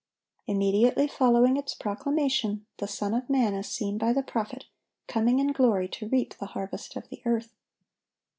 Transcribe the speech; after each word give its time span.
Immediately 0.47 1.05
following 1.09 1.57
its 1.57 1.75
proclamation, 1.75 2.65
the 2.77 2.87
Son 2.87 3.13
of 3.13 3.29
man 3.29 3.53
is 3.53 3.67
seen 3.67 3.99
by 3.99 4.13
the 4.13 4.23
prophet, 4.23 4.65
coming 5.07 5.37
in 5.37 5.51
glory 5.51 5.87
to 5.89 6.09
reap 6.09 6.33
the 6.39 6.47
harvest 6.57 6.95
of 6.95 7.07
the 7.09 7.21
earth. 7.23 7.53